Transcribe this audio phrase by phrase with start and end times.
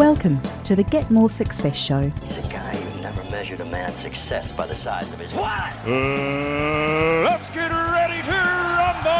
[0.00, 2.10] Welcome to the Get More Success Show.
[2.22, 5.76] He's a guy who never measured a man's success by the size of his what?
[5.86, 9.10] Uh, let's get ready to rumble!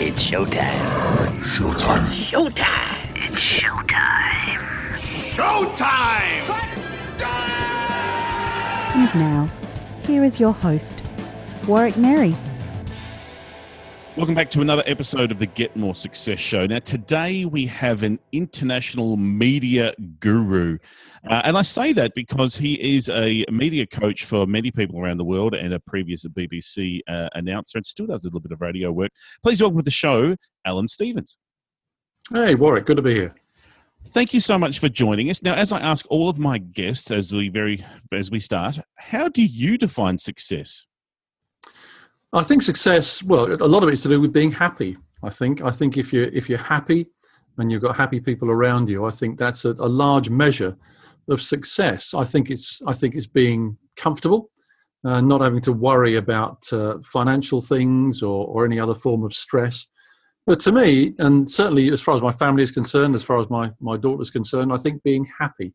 [0.00, 1.36] It's showtime.
[1.42, 2.06] Showtime.
[2.06, 3.16] Showtime.
[3.16, 4.58] It's showtime.
[5.36, 6.48] Showtime!
[8.94, 9.50] And now,
[10.06, 11.02] here is your host,
[11.66, 12.34] Warwick Merry.
[14.18, 16.66] Welcome back to another episode of the Get More Success Show.
[16.66, 20.78] Now, today we have an international media guru.
[21.30, 25.18] Uh, and I say that because he is a media coach for many people around
[25.18, 28.60] the world and a previous BBC uh, announcer and still does a little bit of
[28.60, 29.12] radio work.
[29.44, 31.38] Please welcome to the show, Alan Stevens.
[32.34, 33.36] Hey, Warwick, good to be here.
[34.08, 35.44] Thank you so much for joining us.
[35.44, 39.28] Now, as I ask all of my guests as we very as we start, how
[39.28, 40.88] do you define success?
[42.32, 43.22] I think success.
[43.22, 44.96] Well, a lot of it is to do with being happy.
[45.22, 45.62] I think.
[45.62, 47.06] I think if you're if you're happy
[47.56, 50.76] and you've got happy people around you, I think that's a, a large measure
[51.28, 52.14] of success.
[52.14, 54.50] I think it's I think it's being comfortable,
[55.04, 59.34] uh, not having to worry about uh, financial things or or any other form of
[59.34, 59.86] stress.
[60.46, 63.50] But to me, and certainly as far as my family is concerned, as far as
[63.50, 65.74] my my daughter's concerned, I think being happy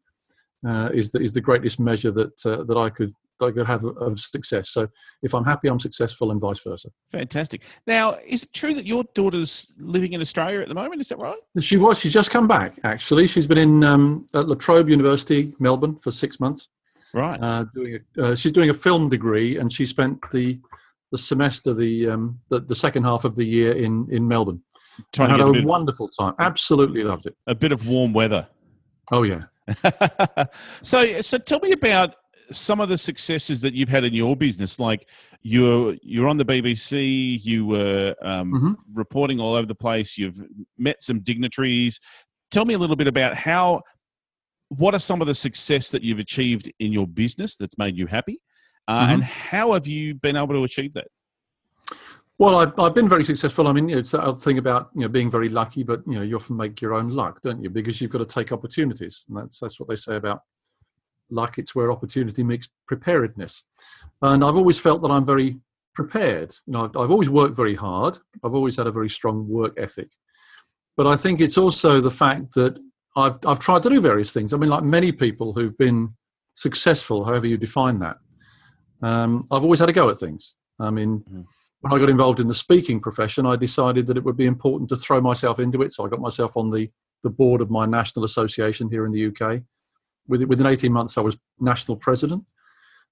[0.67, 3.83] uh, is the, is the greatest measure that uh, that I could I could have
[3.83, 4.69] of success.
[4.69, 4.87] So
[5.21, 6.89] if I'm happy, I'm successful, and vice versa.
[7.11, 7.61] Fantastic.
[7.87, 11.01] Now, is it true that your daughter's living in Australia at the moment?
[11.01, 11.39] Is that right?
[11.59, 11.99] She was.
[11.99, 12.79] She's just come back.
[12.83, 16.67] Actually, she's been in um, at La Trobe University, Melbourne, for six months.
[17.13, 17.39] Right.
[17.41, 20.59] Uh, doing a, uh, she's doing a film degree, and she spent the
[21.11, 24.61] the semester, the um, the, the second half of the year in in Melbourne.
[25.11, 26.35] Trying had a, a, wonderful time.
[26.39, 27.35] Absolutely loved it.
[27.47, 28.47] a bit of warm weather.
[29.11, 29.43] Oh yeah.
[30.81, 32.15] so, so tell me about
[32.51, 34.77] some of the successes that you've had in your business.
[34.79, 35.07] Like
[35.41, 38.75] you're you're on the BBC, you were um, Mhm.
[38.93, 40.17] reporting all over the place.
[40.17, 40.39] You've
[40.77, 41.99] met some dignitaries.
[42.51, 43.81] Tell me a little bit about how.
[44.69, 48.07] What are some of the success that you've achieved in your business that's made you
[48.07, 48.39] happy,
[48.87, 49.13] uh, Mhm.
[49.13, 51.07] and how have you been able to achieve that?
[52.43, 53.69] Well, I've, I've been very successful.
[53.69, 56.23] I mean, you know, it's thing about you know being very lucky, but you know
[56.23, 57.69] you often make your own luck, don't you?
[57.69, 60.41] Because you've got to take opportunities, and that's that's what they say about
[61.29, 61.57] luck.
[61.57, 63.63] It's where opportunity meets preparedness,
[64.21, 65.55] and I've always felt that I'm very
[65.95, 66.53] prepared.
[66.65, 68.17] You know, I've, I've always worked very hard.
[68.43, 70.09] I've always had a very strong work ethic,
[70.97, 72.77] but I think it's also the fact that
[73.15, 74.53] I've I've tried to do various things.
[74.53, 76.13] I mean, like many people who've been
[76.55, 78.17] successful, however you define that,
[79.01, 80.55] um, I've always had a go at things.
[80.77, 81.23] I mean.
[81.31, 81.45] Mhm.
[81.83, 84.87] When I got involved in the speaking profession, I decided that it would be important
[84.89, 85.91] to throw myself into it.
[85.91, 86.89] So I got myself on the,
[87.23, 89.63] the board of my national association here in the UK.
[90.29, 92.45] Within, within 18 months, I was national president.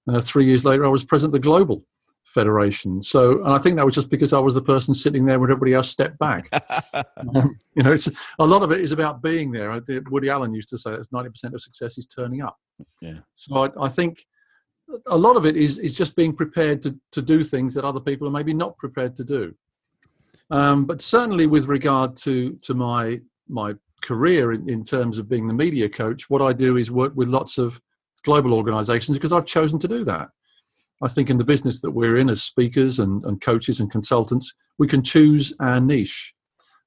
[0.08, 1.86] Uh, three years later, I was president of the global
[2.24, 3.04] federation.
[3.04, 5.52] So, and I think that was just because I was the person sitting there when
[5.52, 6.50] everybody else stepped back.
[7.36, 8.10] Um, you know, it's
[8.40, 9.80] a lot of it is about being there.
[10.10, 12.58] Woody Allen used to say that's 90% of success is turning up.
[13.00, 13.20] Yeah.
[13.36, 14.26] So I, I think
[15.08, 18.00] a lot of it is is just being prepared to to do things that other
[18.00, 19.54] people are maybe not prepared to do.
[20.50, 25.48] Um, but certainly with regard to to my my career in, in terms of being
[25.48, 27.80] the media coach, what I do is work with lots of
[28.24, 30.30] global organizations because I've chosen to do that.
[31.04, 34.54] I think in the business that we're in as speakers and, and coaches and consultants,
[34.78, 36.34] we can choose our niche.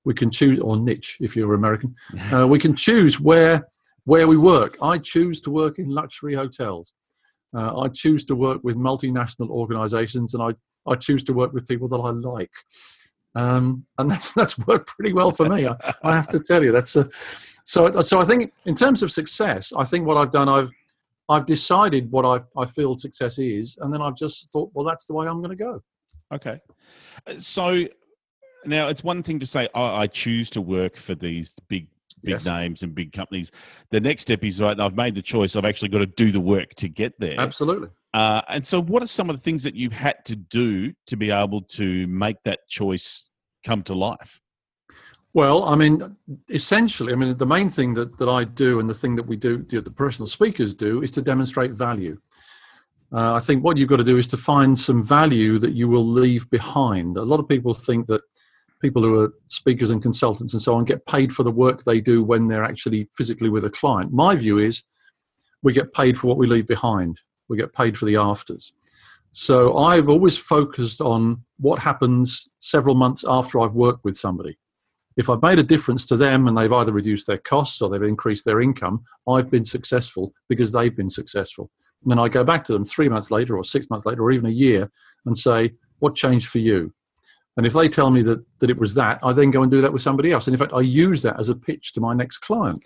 [0.04, 1.94] We can choose or niche if you're American.
[2.32, 3.66] Uh, we can choose where
[4.04, 4.76] where we work.
[4.82, 6.92] I choose to work in luxury hotels.
[7.54, 11.69] Uh, I choose to work with multinational organizations and I, I choose to work with
[11.69, 12.53] people that I like.
[13.37, 15.66] Um, and that's that's worked pretty well for me.
[15.66, 17.09] I, I have to tell you that's a,
[17.65, 20.70] so so I think in terms of success, I think what I've done I've
[21.28, 25.06] I've decided what I, I feel success is, and then I've just thought, well, that's
[25.06, 25.82] the way I'm going to go.
[26.32, 26.60] Okay.
[27.38, 27.86] So
[28.66, 31.88] now it's one thing to say, oh, I choose to work for these big,
[32.25, 32.47] big Yes.
[32.47, 33.51] names and big companies.
[33.91, 34.79] The next step is right.
[34.79, 35.57] I've made the choice.
[35.57, 37.39] I've actually got to do the work to get there.
[37.39, 37.89] Absolutely.
[38.12, 41.17] Uh, and so, what are some of the things that you've had to do to
[41.17, 43.28] be able to make that choice
[43.65, 44.41] come to life?
[45.33, 46.16] Well, I mean,
[46.48, 49.37] essentially, I mean, the main thing that, that I do and the thing that we
[49.37, 52.19] do, the professional speakers do, is to demonstrate value.
[53.13, 55.89] Uh, I think what you've got to do is to find some value that you
[55.89, 57.16] will leave behind.
[57.16, 58.22] A lot of people think that
[58.84, 62.03] people who are speakers and consultants and so on get paid for the work they
[62.03, 64.13] do when they're actually physically with a client.
[64.13, 64.83] My view is
[65.63, 68.75] we get paid for what we leave behind, we get paid for the afters.
[69.33, 74.59] So I've always focused on what happens several months after I've worked with somebody.
[75.16, 78.03] If I've made a difference to them and they've either reduced their costs or they've
[78.03, 81.71] increased their income, I've been successful because they've been successful.
[82.03, 84.31] And then I go back to them three months later or six months later or
[84.31, 84.91] even a year
[85.25, 86.92] and say, What changed for you?
[87.56, 89.80] And if they tell me that, that it was that, I then go and do
[89.80, 90.47] that with somebody else.
[90.48, 92.83] And in fact, I use that as a pitch to my next client.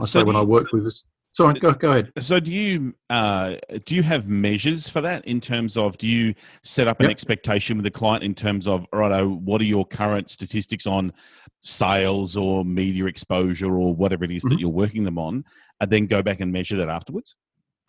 [0.00, 1.04] I So say when do I you- work with this.
[1.32, 2.10] Sorry, go, go ahead.
[2.18, 6.34] So do you uh, do you have measures for that in terms of do you
[6.64, 7.10] set up an Yep.
[7.12, 11.12] expectation with the client in terms of righto what are your current statistics on
[11.60, 14.60] sales or media exposure or whatever it is that Mhm.
[14.60, 15.44] you're working them on
[15.80, 17.36] and then go back and measure that afterwards?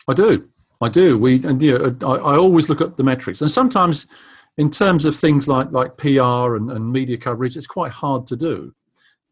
[0.07, 0.49] I do.
[0.81, 1.17] I do.
[1.17, 4.05] We and you know, I, I always look at the metrics, and sometimes,
[4.59, 8.35] in terms of things like like PR and, and media coverage, it's quite hard to
[8.35, 8.73] do.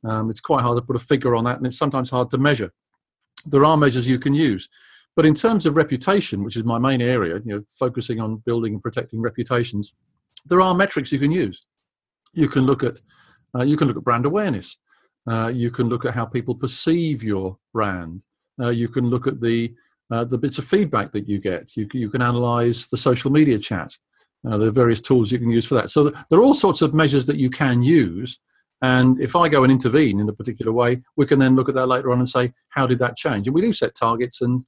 [0.06, 2.38] Um, it's quite hard to put a figure on that, and it's sometimes hard to
[2.38, 2.72] measure.
[3.46, 4.70] There are measures you can use,
[5.18, 8.74] but in terms of reputation, which is my main area, you know, focusing on building
[8.74, 9.94] and protecting reputations,
[10.46, 11.66] there are metrics you can use.
[12.32, 12.96] You can look at
[13.54, 14.78] uh, you can look at brand awareness.
[15.30, 18.22] Uh, you can look at how people perceive your brand.
[18.62, 19.76] Uh, you can look at the
[20.10, 21.76] uh, the bits of feedback that you get.
[21.76, 23.98] You, you can analyze the social media chat.
[24.45, 25.89] Uh, there are various tools you can use for that.
[25.92, 28.39] So th- there are all sorts of measures that you can use.
[28.81, 31.75] And if I go and intervene in a particular way, we can then look at
[31.75, 33.48] that later on and say, how did that change?
[33.48, 34.63] And we do set targets, and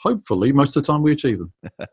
[0.00, 1.52] hopefully, most of the time, we achieve them.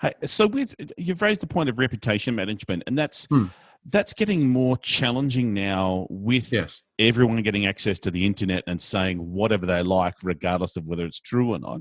[0.00, 3.46] Hey, so with you've raised the point of reputation management, and that's Hmm.
[3.90, 6.82] that's getting more challenging now with Yes.
[6.98, 11.18] everyone getting access to the internet and saying whatever they like, regardless of whether it's
[11.20, 11.80] true or not.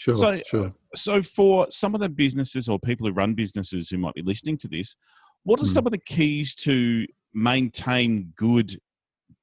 [0.00, 0.14] Sure.
[0.14, 0.70] So- sure.
[0.94, 4.56] So, for some of the businesses or people who run businesses who might be listening
[4.58, 4.96] to this,
[5.42, 5.68] what are Hmm.
[5.76, 8.80] some of the keys to maintain good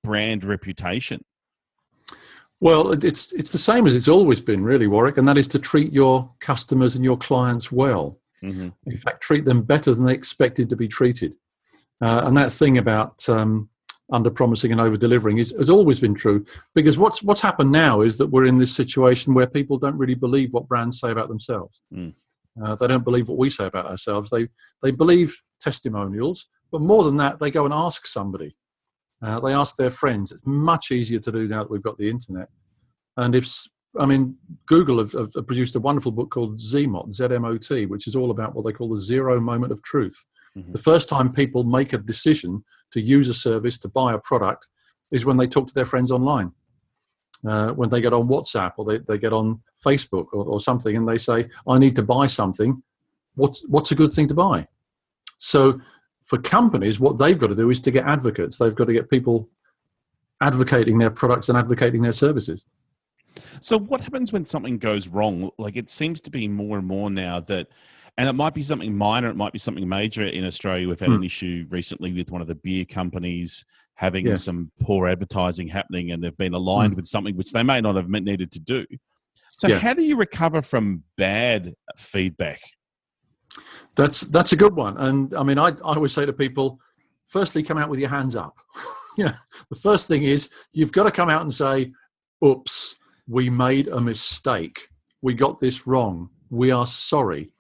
[0.04, 1.24] brand reputation?
[2.60, 5.60] Well, it's it's the same as it's always been, really, Warwick, and that is to
[5.60, 8.20] treat your customers and your clients well.
[8.44, 8.70] Mm-hmm.
[8.86, 11.34] in fact, treat them better than they expected to be treated.
[12.04, 13.70] Uh, and that thing about um,
[14.12, 18.02] under promising and over delivering is, has always been true because what's, what's happened now
[18.02, 21.28] is that we're in this situation where people don't really believe what brands say about
[21.28, 21.82] themselves.
[21.94, 22.14] Mm.
[22.64, 24.30] Uh, they don't believe what we say about ourselves.
[24.30, 24.48] They,
[24.82, 28.56] they believe testimonials, but more than that, they go and ask somebody.
[29.22, 30.32] Uh, they ask their friends.
[30.32, 32.50] It's much easier to do now that we've got the internet.
[33.18, 33.52] And if,
[34.00, 34.38] I mean,
[34.68, 38.66] Google have, have produced a wonderful book called ZMOT, Z-M-O-T, which is all about what
[38.66, 40.24] they call the zero moment of truth.
[40.58, 40.72] Mhm.
[40.72, 44.68] The first time people make a decision to use a service, to buy a product,
[45.12, 46.52] is when they talk to their friends online.
[47.48, 50.98] Uh, when they get on WhatsApp or they, they get on Facebook or, or something
[50.98, 52.82] and they say, I need to buy something,
[53.36, 54.68] what's, what's a good thing to buy?
[55.38, 55.80] So
[56.26, 58.58] for companies, what they've got to do is to get advocates.
[58.58, 59.50] They've got to get people
[60.42, 62.66] advocating their products and advocating their services.
[63.62, 65.52] So, what happens when something goes wrong?
[65.58, 67.68] Like, it seems to be more and more now that,
[68.18, 70.24] and it might be something minor, it might be something major.
[70.24, 71.24] In Australia, we've had an Hmm.
[71.24, 74.44] issue recently with one of the beer companies having Yes.
[74.44, 76.98] some poor advertising happening, and they've been aligned Hmm.
[76.98, 78.86] with something which they may not have needed to do.
[79.52, 79.80] So, Yeah.
[79.80, 82.62] how do you recover from bad feedback?
[83.96, 84.98] That's that's a good one.
[84.98, 86.80] And I mean, I, I always say to people,
[87.28, 88.56] firstly, come out with your hands up.
[89.18, 89.38] yeah,
[89.70, 91.92] the first thing is you've got to come out and say,
[92.46, 92.96] "Oops,
[93.28, 94.90] we made a mistake.
[95.22, 96.30] We got this wrong.
[96.50, 97.52] We are sorry.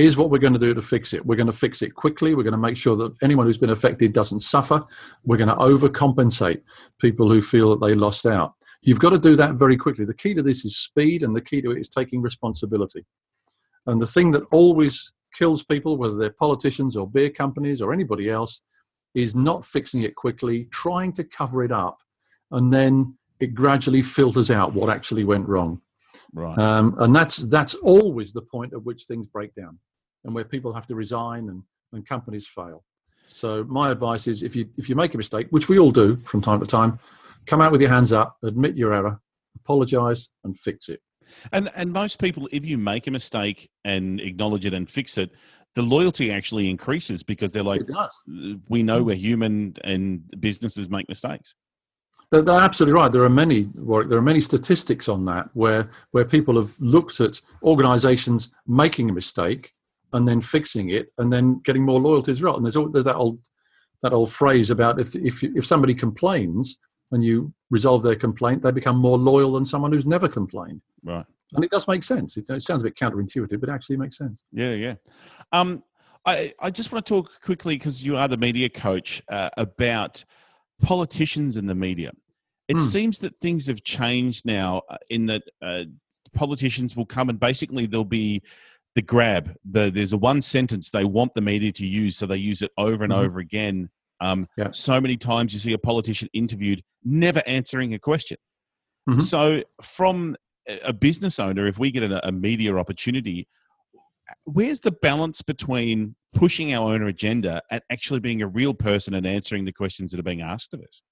[0.00, 1.26] Here's what we're going to do to fix it.
[1.26, 2.34] We're going to fix it quickly.
[2.34, 4.82] We're going to make sure that anyone who's been affected doesn't suffer.
[5.24, 6.62] We're going to overcompensate
[6.98, 8.54] people who feel that they lost out.
[8.80, 10.06] You've got to do that very quickly.
[10.06, 13.04] The key to this is speed, and the key to it is taking responsibility.
[13.86, 18.30] And the thing that always kills people, whether they're politicians or beer companies or anybody
[18.30, 18.62] else,
[19.14, 21.98] is not fixing it quickly, trying to cover it up,
[22.52, 25.82] and then it gradually filters out what actually went wrong.
[26.32, 26.56] Right.
[26.58, 29.78] Um, and that's that's always the point at which things break down,
[30.24, 31.62] and where people have to resign and,
[31.92, 32.84] and companies fail.
[33.26, 36.16] So my advice is, if you if you make a mistake, which we all do
[36.16, 36.98] from time to time,
[37.46, 39.20] come out with your hands up, admit your error,
[39.56, 41.00] apologize, and fix it.
[41.52, 45.30] And and most people, if you make a mistake and acknowledge it and fix it,
[45.74, 47.82] the loyalty actually increases because they're like,
[48.68, 51.54] we know we're human and businesses make mistakes.
[52.30, 53.10] They're, they're absolutely right.
[53.10, 57.20] There are many, Warwick, there are many statistics on that where where people have looked
[57.20, 59.72] at organisations making a mistake
[60.12, 62.56] and then fixing it and then getting more loyalty as well.
[62.56, 63.38] And there's, al- there's that old
[64.02, 66.78] that old phrase about if if if somebody complains
[67.12, 70.80] and you resolve their complaint, they become more loyal than someone who's never complained.
[71.04, 71.24] Right.
[71.52, 72.36] And it does make sense.
[72.36, 74.42] It, it sounds a bit counterintuitive, but it actually makes sense.
[74.52, 74.94] Yeah, yeah.
[75.52, 75.82] Um,
[76.24, 80.24] I, I just want to talk quickly because you are the media coach uh, about
[80.80, 82.12] politicians and the media.
[82.68, 82.80] It Hmm.
[82.82, 85.84] seems that things have changed now uh, in that uh,
[86.32, 88.42] politicians will come and basically there'll be
[88.94, 89.54] the grab.
[89.70, 92.70] The, there's a one sentence they want the media to use, so they use it
[92.76, 93.18] over and Mhm.
[93.24, 93.88] over again.
[94.20, 94.70] Um, Yeah.
[94.72, 98.36] So many times you see a politician interviewed never answering a question.
[99.08, 99.22] Mhm.
[99.22, 100.36] So, from
[100.68, 103.48] a a business owner, if we get a, a media opportunity,
[104.44, 109.26] where's the balance between pushing our own agenda and actually being a real person and
[109.26, 111.02] answering the questions that are being asked of us?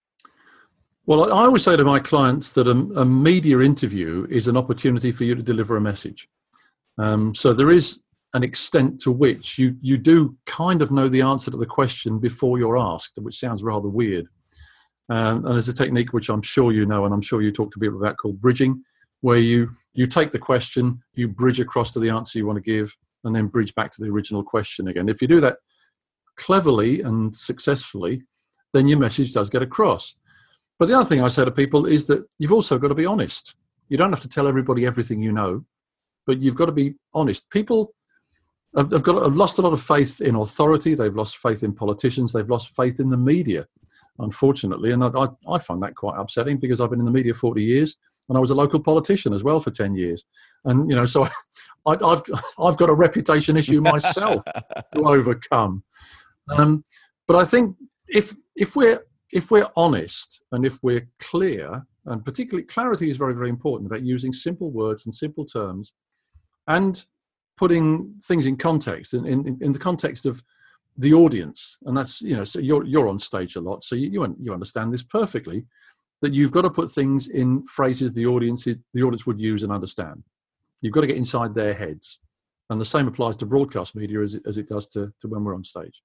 [1.06, 5.11] Well, I always say to my clients that a, a media interview is an opportunity
[5.11, 6.28] for you to deliver a message.
[6.99, 8.00] Um, so there is
[8.35, 12.19] an extent to which you, you do kind of know the answer to the question
[12.19, 14.26] before you're asked, which sounds rather weird.
[15.09, 17.73] Um, and there's a technique which I'm sure you know, and I'm sure you talk
[17.73, 18.83] to people about called bridging,
[19.21, 22.71] where you you take the question, you bridge across to the answer you want to
[22.71, 25.09] give, and then bridge back to the original question again.
[25.09, 25.57] If you do that
[26.37, 28.23] cleverly and successfully,
[28.73, 30.14] then your message does get across.
[30.78, 33.07] But the other thing I say to people is that you've also got to be
[33.07, 33.55] honest.
[33.88, 35.64] You don't have to tell everybody everything you know,
[36.28, 37.49] but you've got to be honest.
[37.49, 37.94] People
[38.76, 40.94] have, have got have lost a lot of faith in authority.
[40.94, 42.32] They've lost faith in politicians.
[42.35, 43.66] They've lost faith in the media,
[44.18, 44.92] unfortunately.
[44.92, 47.97] And I, I find that quite upsetting because I've been in the media 40 years
[48.28, 50.23] and I was a local politician as well for 10 years.
[50.66, 51.26] And, you know, so
[51.87, 52.23] I, have
[52.61, 54.42] I've got a reputation issue myself
[54.92, 55.82] to overcome.
[56.50, 56.85] Um,
[57.26, 57.75] but I think
[58.06, 63.35] if, if we're if we're honest and if we're clear, and particularly clarity is very,
[63.35, 65.92] very important about using simple words and simple terms
[66.68, 67.04] and
[67.56, 70.42] putting things in context, in, in, in the context of
[70.96, 71.78] the audience.
[71.87, 74.52] And that's, you know, so you're, you're on stage a lot, so you, you, you
[74.52, 75.64] understand this perfectly
[76.20, 79.72] that you've got to put things in phrases the audience, the audience would use and
[79.72, 80.22] understand.
[80.80, 82.20] You've got to get inside their heads.
[82.70, 85.42] And the same applies to broadcast media as it, as it does to, to when
[85.42, 86.02] we're on stage.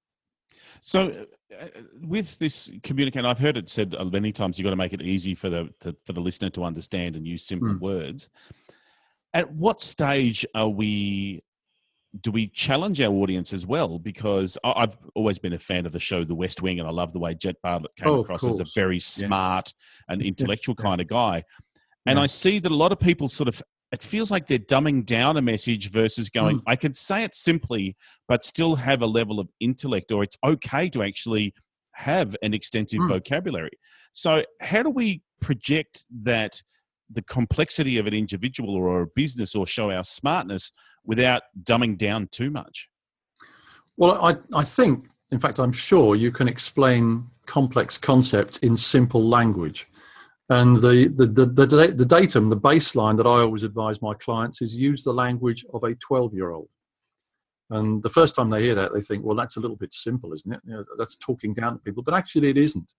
[0.80, 1.26] So,
[1.60, 1.66] uh,
[2.02, 4.58] with this communication, I've heard it said uh, many times.
[4.58, 7.26] You've got to make it easy for the to, for the listener to understand and
[7.26, 7.80] use simple mm.
[7.80, 8.28] words.
[9.34, 11.42] At what stage are we?
[12.20, 13.98] Do we challenge our audience as well?
[13.98, 17.12] Because I've always been a fan of the show The West Wing, and I love
[17.12, 19.72] the way Jed Bartlet came oh, across as a very smart
[20.08, 20.12] yeah.
[20.12, 21.42] and intellectual kind of guy.
[22.06, 22.22] And yeah.
[22.22, 23.60] I see that a lot of people sort of
[23.94, 26.62] it feels like they're dumbing down a message versus going, mm.
[26.66, 30.88] I can say it simply, but still have a level of intellect, or it's okay
[30.90, 31.54] to actually
[31.92, 33.08] have an extensive mm.
[33.08, 33.70] vocabulary.
[34.12, 36.60] So, how do we project that
[37.14, 40.72] the complexity of an individual or a business or show our smartness
[41.04, 42.88] without dumbing down too much?
[43.96, 49.26] Well, I, I think, in fact, I'm sure you can explain complex concepts in simple
[49.26, 49.86] language.
[50.50, 54.60] And the, the, the, the, the datum, the baseline that I always advise my clients
[54.60, 56.68] is use the language of a 12 year old.
[57.70, 60.34] And the first time they hear that, they think, well, that's a little bit simple,
[60.34, 60.60] isn't it?
[60.66, 62.02] You know, that's talking down to people.
[62.02, 62.92] But actually, it isn't.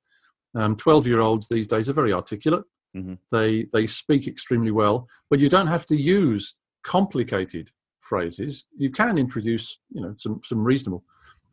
[0.56, 2.64] 12 um, year olds these days are very articulate.
[2.96, 3.16] Mm-hmm.
[3.32, 8.68] They, they speak extremely well, but you don't have to use complicated phrases.
[8.78, 11.04] You can introduce you know, some, some reasonable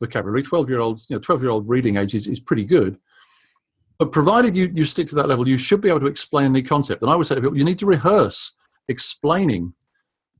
[0.00, 0.42] vocabulary.
[0.42, 2.98] 12 year olds, you know, 12 year old reading age is, is pretty good.
[3.98, 6.62] But provided you, you stick to that level, you should be able to explain the
[6.62, 7.02] concept.
[7.02, 8.52] And I would say to people, you need to rehearse
[8.88, 9.74] explaining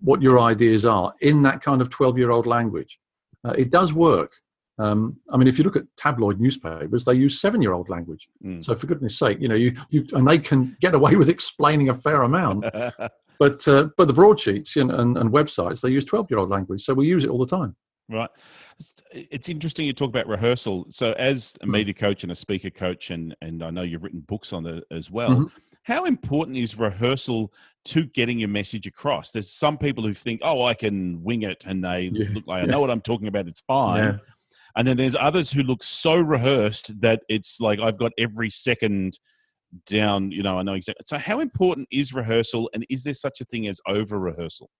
[0.01, 2.99] what your ideas are in that kind of 12 year old language.
[3.45, 4.33] Uh, it does work.
[4.79, 8.29] Um, I mean, if you look at tabloid newspapers, they use seven year old language.
[8.45, 8.65] Mm.
[8.65, 11.89] So, for goodness sake, you know, you, you, and they can get away with explaining
[11.89, 12.65] a fair amount.
[13.39, 16.83] but, uh, but the broadsheets and, and, and websites, they use 12 year old language.
[16.83, 17.77] So, we use it all the time.
[18.09, 18.31] Right.
[19.13, 20.87] It's interesting you talk about rehearsal.
[20.91, 21.73] So, as a mm-hmm.
[21.73, 24.85] media coach and a speaker coach, and, and I know you've written books on it
[24.91, 25.45] as well, mm-hmm.
[25.83, 27.53] how important is rehearsal
[27.87, 29.33] to getting your message across?
[29.33, 32.29] There's some people who think, oh, I can wing it and they yeah.
[32.33, 34.05] look like I know what I'm talking about, it's fine.
[34.05, 34.19] Yeah.
[34.77, 39.19] And then there's others who look so rehearsed that it's like I've got every second
[39.87, 41.05] down, you know, I know exactly.
[41.07, 44.71] So, how important is rehearsal, and is there such a thing as over rehearsal?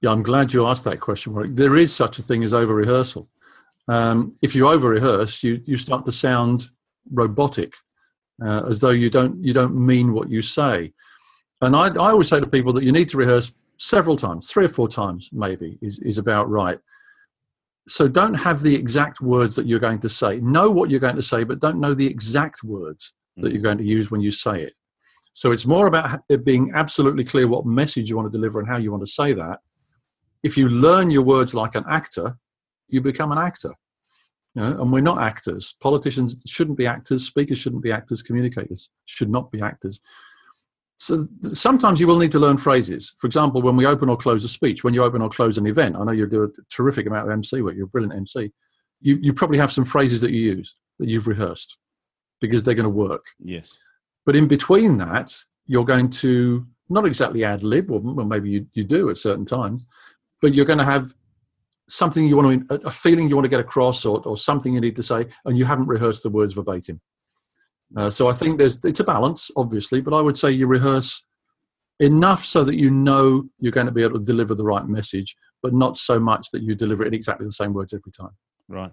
[0.00, 1.56] Yeah, I'm glad you asked that question, Warwick.
[1.56, 3.28] There is such a thing as over rehearsal.
[3.88, 6.68] Um, if you over rehearse, you, you start to sound
[7.10, 7.72] robotic,
[8.44, 10.92] uh, as though you don't, you don't mean what you say.
[11.62, 14.66] And I, I always say to people that you need to rehearse several times, three
[14.66, 16.78] or four times maybe, is, is about right.
[17.88, 20.40] So don't have the exact words that you're going to say.
[20.40, 23.64] Know what you're going to say, but don't know the exact words that you're mm-hmm.
[23.64, 24.74] going to use when you say it.
[25.32, 28.68] So it's more about it being absolutely clear what message you want to deliver and
[28.68, 29.60] how you want to say that,
[30.42, 32.36] if you learn your words like an actor,
[32.88, 33.72] you become an actor.
[34.54, 35.74] You know, and we're not actors.
[35.80, 37.24] Politicians shouldn't be actors.
[37.24, 38.22] Speakers shouldn't be actors.
[38.22, 40.00] Communicators should not be actors.
[40.98, 43.14] So sometimes you will need to learn phrases.
[43.18, 45.66] For example, when we open or close a speech, when you open or close an
[45.66, 47.76] event, I know you do a terrific amount of MC work.
[47.76, 48.50] You're a brilliant MC.
[49.00, 51.78] You, you probably have some phrases that you use that you've rehearsed
[52.40, 53.24] because they're going to work.
[53.38, 53.78] Yes.
[54.26, 55.36] But in between that,
[55.66, 59.86] you're going to not exactly ad lib, or maybe you, you do at certain times,
[60.42, 61.14] but you're going to have
[61.88, 64.80] something you want to, a feeling you want to get across, or, or something you
[64.80, 67.00] need to say, and you haven't rehearsed the words verbatim.
[67.96, 71.24] Uh, so I think there's it's a balance, obviously, but I would say you rehearse
[72.00, 75.36] enough so that you know you're going to be able to deliver the right message,
[75.62, 78.36] but not so much that you deliver it in exactly the same words every time.
[78.68, 78.92] Right.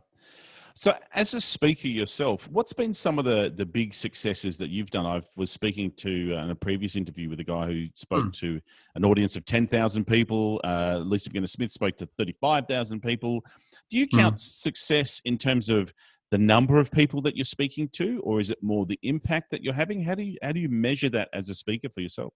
[0.77, 4.89] So, as a speaker yourself, what's been some of the the big successes that you've
[4.91, 5.05] done?
[5.05, 8.33] I was speaking to uh, in a previous interview with a guy who spoke Mm.
[8.39, 8.61] to
[8.95, 10.59] an audience of ten thousand people.
[10.65, 13.41] Uh, Lisa McGinnis Smith spoke to thirty five thousand people.
[13.89, 14.19] Do you Mm.
[14.19, 15.93] count success in terms of
[16.31, 19.63] the number of people that you're speaking to, or is it more the impact that
[19.63, 20.03] you're having?
[20.03, 22.33] How do you how do you measure that as a speaker for yourself?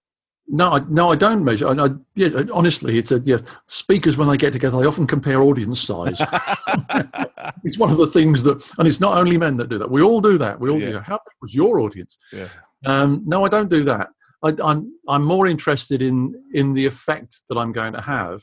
[0.52, 1.68] No, I, no, I don't measure.
[1.68, 3.38] I, I, yeah, honestly, it's a yeah.
[3.68, 6.20] Speakers when they get together, they often compare audience size.
[7.64, 9.90] it's one of the things that, and it's not only men that do that.
[9.90, 10.60] We all do that.
[10.60, 10.92] We all Yeah.
[10.92, 11.00] do.
[11.00, 12.18] How big was your audience?
[12.34, 12.48] Yeah.
[12.86, 14.10] Um, no, I don't do that.
[14.44, 18.42] I, I'm I'm more interested in in the effect that I'm going to have.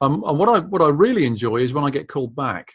[0.00, 2.74] Um, and what I what I really enjoy is when I get called back.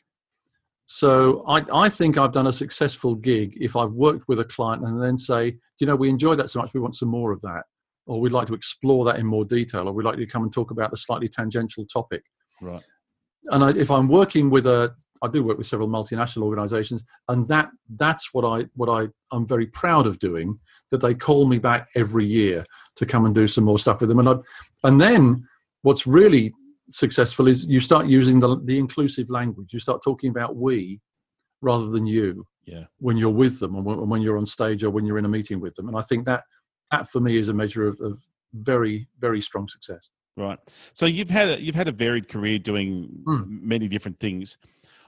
[0.85, 4.83] So I, I think I've done a successful gig if I've worked with a client
[4.83, 7.41] and then say, you know, we enjoyed that so much, we want some more of
[7.41, 7.63] that,
[8.05, 10.43] or we'd like to explore that in more detail, or we'd like you to come
[10.43, 12.23] and talk about a slightly tangential topic
[12.61, 12.83] Right.
[13.47, 17.47] and I, if I'm working with a, I do work with several multinational organisations, and
[17.47, 20.59] that that's what I what I I'm very proud of doing.
[20.91, 22.65] That they call me back every year
[22.97, 24.35] to come and do some more stuff with them, and I,
[24.83, 25.47] and then
[25.81, 26.53] what's really
[26.89, 29.73] successful is you start using the the inclusive language.
[29.73, 31.01] You start talking about we
[31.61, 32.85] rather than you Yeah.
[32.97, 35.29] when you're with them, and when, when you're on stage or when you're in a
[35.29, 35.87] meeting with them.
[35.87, 36.43] And I think that
[36.91, 38.19] that for me is a measure of, of
[38.53, 40.09] very very strong success.
[40.37, 40.59] Right.
[40.93, 43.61] So you've had a, you've had a varied career doing Mm.
[43.61, 44.57] many different things.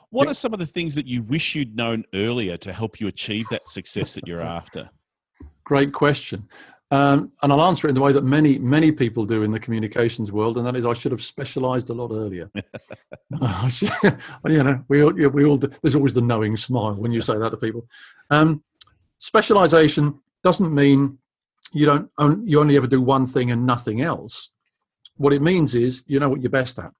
[0.09, 0.31] What Yep.
[0.31, 3.45] are some of the things that you wish you'd known earlier to help you achieve
[3.49, 4.89] that success that you're after?
[5.65, 6.47] Great question.
[6.89, 9.59] Um, and I'll answer it in the way that many, many people do in the
[9.59, 12.49] communications world, and that is I should have specialized a lot earlier.
[13.69, 13.89] Should-
[14.47, 17.37] you know, we all, we all do, there's always the knowing smile when you say
[17.37, 17.85] that to people.
[18.29, 18.63] Um,
[19.17, 21.17] specialization doesn't mean
[21.73, 24.51] you don't on- you only ever do one thing and nothing else.
[25.17, 26.91] What it means is you know what you're best at.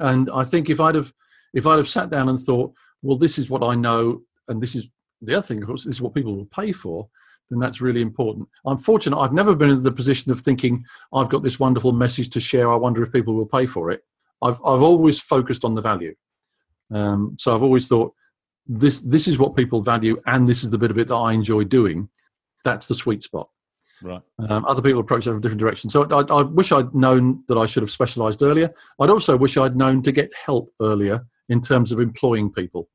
[0.00, 1.12] And I think if I'd have
[1.54, 4.74] if I'd have sat down and thought, well, this is what I know, and this
[4.74, 4.88] is
[5.22, 7.08] the other thing, of course, this is what people will pay for,
[7.50, 8.48] then that's really important.
[8.64, 12.30] I'm fortunate I've never been in the position of thinking I've got this wonderful message
[12.30, 12.70] to share.
[12.70, 14.02] I wonder if people will pay for it.
[14.42, 16.14] I've I've always focused on the value.
[16.92, 18.14] Um, so I've always thought
[18.66, 21.32] this this is what people value, and this is the bit of it that I
[21.32, 22.08] enjoy doing.
[22.64, 23.48] That's the sweet spot.
[24.02, 24.22] Right.
[24.48, 25.92] Um, other people approach it from different directions.
[25.92, 28.72] So I, I wish I'd known that I should have specialised earlier.
[28.98, 32.88] I'd also wish I'd known to get help earlier in terms of employing people.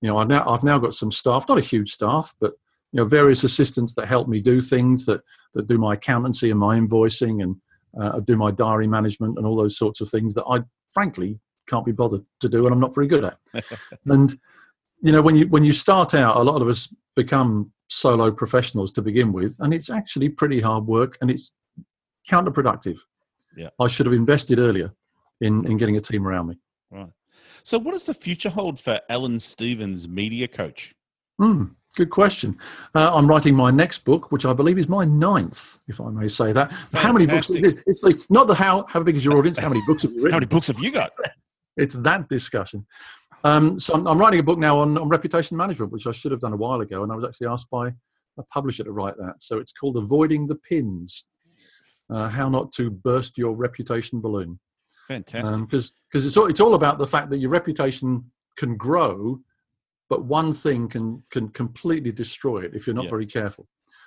[0.00, 2.54] You know, I've now I've now got some staff, not a huge staff, but
[2.92, 5.22] you know, various assistants that help me do things that
[5.54, 7.56] that do my accountancy and my invoicing and
[8.00, 10.60] uh, do my diary management and all those sorts of things that I
[10.92, 13.38] frankly can't be bothered to do and I'm not very good at.
[14.06, 14.38] and
[15.02, 18.92] you know, when you when you start out, a lot of us become solo professionals
[18.92, 21.52] to begin with, and it's actually pretty hard work and it's
[22.28, 22.98] counterproductive.
[23.56, 23.70] Yeah.
[23.80, 24.92] I should have invested earlier
[25.40, 26.58] in, in getting a team around me.
[26.90, 27.10] Right.
[27.62, 30.94] So what does the future hold for Alan Stevens, media coach?
[31.38, 31.64] Hmm,
[31.96, 32.58] good question.
[32.94, 36.28] Uh, I'm writing my next book, which I believe is my ninth, if I may
[36.28, 36.72] say that.
[36.94, 37.48] How many books?
[37.48, 37.82] Fantastic.
[37.86, 38.86] It's the, not the how.
[38.88, 39.58] How big is your audience?
[39.58, 41.10] How many books have you How many books have you got?
[41.76, 42.84] It's that discussion.
[43.44, 46.30] Um, so I'm, I'm writing a book now on, on reputation management, which I should
[46.32, 47.88] have done a while ago, and I was actually asked by
[48.38, 49.36] a publisher to write that.
[49.38, 51.24] So it's called Avoiding the Pins:
[52.12, 54.58] uh, How Not to Burst Your Reputation Balloon.
[55.08, 55.56] Fantastic.
[55.60, 59.40] because because it's all, it's all about the fact that your reputation can grow,
[60.10, 63.10] but one thing can can completely destroy it if you're not Yeah.
[63.16, 63.66] very careful.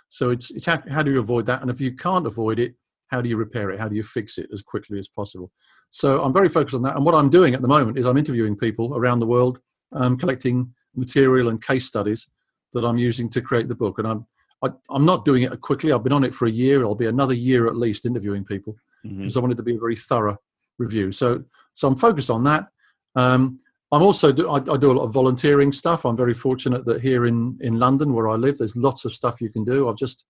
[0.09, 2.75] So it's it's how, how do you avoid that, and if you can't avoid it,
[3.07, 3.79] how do you repair it?
[3.79, 5.49] How do you fix it as quickly as possible?
[5.89, 8.17] So I'm very focused on that, and what I'm doing at the moment is I'm
[8.17, 9.59] interviewing people around the world,
[9.93, 12.27] um, collecting material and case studies
[12.73, 14.27] that I'm using to create the book, and I'm
[14.63, 15.91] I, I'm not doing it quickly.
[15.91, 16.81] I've been on it for a year.
[16.81, 19.19] It'll be another year at least interviewing people Mhm.
[19.19, 20.37] because I wanted to be a very thorough
[20.77, 21.11] review.
[21.11, 22.67] So, so I'm focused on that.
[23.15, 23.59] Um,
[23.93, 26.05] I'm also do, I, I do a lot of volunteering stuff.
[26.05, 29.39] I'm very fortunate that here in in London, where I live, there's lots of stuff
[29.39, 29.87] you can do.
[29.87, 30.25] I've just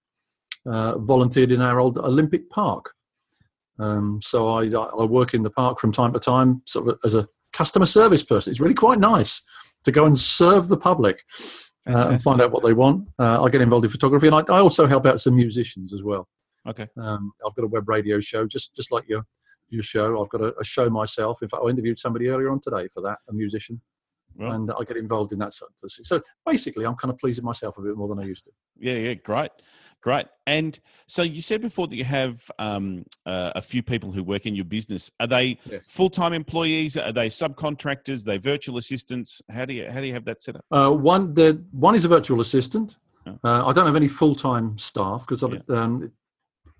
[0.65, 2.91] uh, volunteered in our old Olympic Park.
[3.79, 4.65] Um, so I,
[5.01, 8.23] I work in the park from time to time, sort of as a customer service
[8.23, 8.51] person.
[8.51, 9.41] It's really quite nice
[9.85, 11.23] to go and serve the public
[11.89, 13.07] uh, and find out what they want.
[13.17, 16.03] Uh, I get involved in photography, and I, I also help out some musicians as
[16.03, 16.27] well.
[16.67, 16.87] Okay.
[16.97, 19.25] Um, I've got a web radio show, just just like your
[19.73, 20.21] your show.
[20.21, 21.41] I've got a, a show myself.
[21.41, 23.81] In fact, I interviewed somebody earlier on today for that, a musician,
[24.35, 24.53] Right.
[24.53, 26.05] and I get involved in that sort of thing.
[26.05, 28.51] So basically, I'm kind of pleasing myself a bit more than I used to.
[28.79, 29.51] Yeah, yeah, great,
[30.01, 30.25] great.
[30.47, 34.47] And so you said before that you have um, uh, a few people who work
[34.47, 35.11] in your business.
[35.19, 35.85] Are they Yes.
[35.87, 36.97] full-time employees?
[36.97, 38.21] Are they subcontractors?
[38.23, 39.41] Are they virtual assistants?
[39.51, 40.65] How do you how do you have that set up?
[40.71, 42.97] Uh, one the one is a virtual assistant.
[43.27, 46.11] Uh, I don't have any full time staff because um,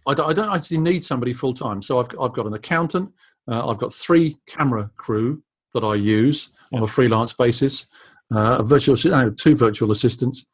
[0.08, 1.82] I, don't, I don't actually need somebody full time.
[1.82, 3.12] So I've I've got an accountant.
[3.50, 7.88] Uh, I've got three camera crew, that I use on a freelance basis,
[8.34, 10.46] uh, a virtual uh, two virtual assistants,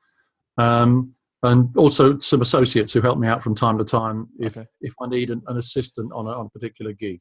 [0.58, 4.68] um, and also some associates who help me out from time to time if Okay.
[4.82, 7.20] if I need an, an assistant on a, on a particular gig.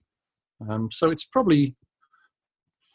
[0.69, 1.77] Um, so it's probably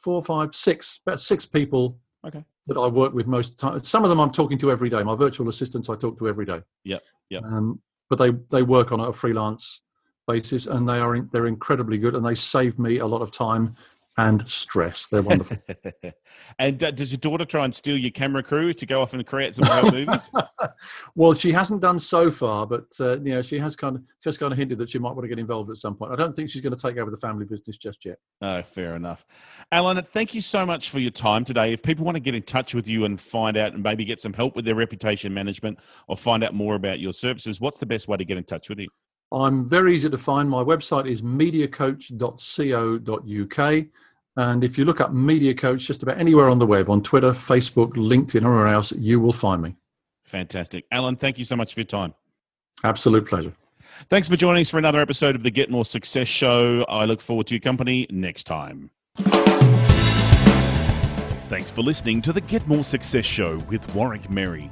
[0.04, 2.44] four, five, six, about six people Okay.
[2.68, 3.82] that I work with most time.
[3.84, 5.04] Some of them I'm talking to every day.
[5.04, 6.62] My virtual assistants I talk to every day.
[6.86, 7.44] Yep, yep.
[7.44, 9.82] Um, but they they work on a freelance
[10.28, 13.32] basis, and they are in, they're incredibly good, and they save me a lot of
[13.32, 13.76] time
[14.18, 15.08] and stress.
[15.08, 15.58] They're wonderful.
[16.60, 19.26] and uh, does your daughter try and steal your camera crew to go off and
[19.26, 20.30] create some real movies?
[21.16, 24.40] well, she hasn't done so far, but uh, you know she has kind of just
[24.40, 26.12] kind of hinted that she might want to get involved at some point.
[26.12, 28.18] I don't think she's going to take over the family business just yet.
[28.42, 29.26] Oh, fair enough.
[29.72, 31.74] Alan, thank you so much for your time today.
[31.74, 34.22] If people want to get in touch with you and find out and maybe get
[34.22, 37.86] some help with their reputation management or find out more about your services, what's the
[37.86, 38.90] best way to get in touch with you?
[39.34, 40.50] I'm very easy to find.
[40.50, 43.86] My website is mediacoach.co.uk.
[44.36, 47.32] And if you look up Media Coach just about anywhere on the web, on Twitter,
[47.32, 49.76] Facebook, LinkedIn, or anywhere else, you will find me.
[50.24, 50.86] Fantastic.
[50.92, 52.14] Alan, thank you so much for your time.
[52.84, 53.54] Absolute pleasure.
[54.10, 56.86] Thanks for joining us for another episode of the Get More Success Show.
[56.90, 58.90] I look forward to your company next time.
[61.50, 64.72] Thanks for listening to the Get More Success Show with Warwick Merry.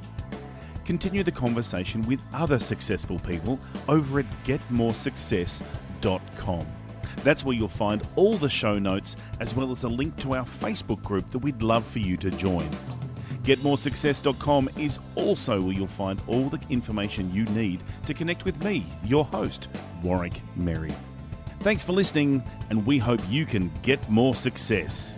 [0.92, 6.66] Continue the conversation with other successful people over at getmoresuccess.com.
[7.24, 10.44] That's where you'll find all the show notes as well as a link to our
[10.44, 12.68] Facebook group that we'd love for you to join.
[13.42, 18.84] GetMoreSuccess.com is also where you'll find all the information you need to connect with me,
[19.02, 19.70] your host,
[20.02, 20.92] Warwick Merry.
[21.60, 25.16] Thanks for listening, and we hope you can get more success.